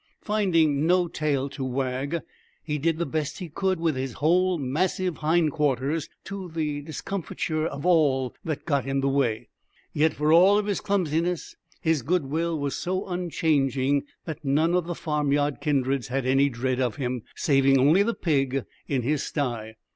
Finding 0.23 0.87
no 0.87 1.07
tail 1.07 1.47
to 1.49 1.63
wag, 1.63 2.21
he 2.63 2.79
did 2.79 2.97
the 2.97 3.05
best 3.05 3.37
he 3.37 3.49
could 3.49 3.79
with 3.79 3.95
his 3.95 4.13
whole 4.13 4.57
massive 4.57 5.17
hindquarters, 5.17 6.09
to 6.23 6.49
the 6.49 6.81
discomfiture 6.81 7.67
of 7.67 7.85
all 7.85 8.33
that 8.43 8.65
got 8.65 8.87
in 8.87 9.01
the 9.01 9.07
way. 9.07 9.47
Yet, 9.93 10.15
for 10.15 10.33
all 10.33 10.59
his 10.63 10.81
clumsiness, 10.81 11.55
his 11.81 12.01
good 12.01 12.25
will 12.25 12.57
was 12.57 12.75
so 12.75 13.07
unchanging 13.07 14.05
that 14.25 14.43
none 14.43 14.73
of 14.73 14.87
the 14.87 14.95
farmyard 14.95 15.61
kindreds 15.61 16.07
had 16.07 16.25
any 16.25 16.49
dread 16.49 16.79
of 16.81 16.95
him, 16.95 17.21
saving 17.35 17.77
only 17.79 18.01
the 18.01 18.15
pig 18.15 18.65
in 18.87 19.03
his 19.03 19.21
sty. 19.21 19.75